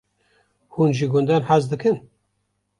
[0.73, 1.97] Hûn ji gundan hez dikin?